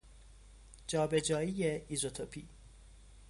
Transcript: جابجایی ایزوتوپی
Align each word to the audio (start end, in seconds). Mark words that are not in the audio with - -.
جابجایی 0.87 1.63
ایزوتوپی 1.65 2.47